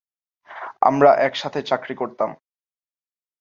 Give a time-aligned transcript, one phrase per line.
[0.81, 2.29] আমরা একসাথে চাকরি করতাম।